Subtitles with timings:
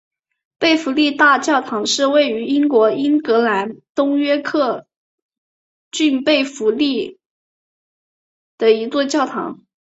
[0.57, 4.87] 贝弗利大教堂是位于英国英格兰东约克
[5.91, 7.19] 郡贝弗利
[8.57, 9.63] 的一座教堂。